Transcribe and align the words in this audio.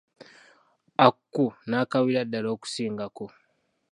Aku 1.07 1.45
n'akaabira 1.69 2.21
ddala 2.27 2.49
okusingako. 2.55 3.25